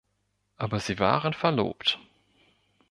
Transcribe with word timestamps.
Aber 0.57 0.79
sie 0.79 0.97
waren 0.97 1.35
verlobt. 1.35 1.99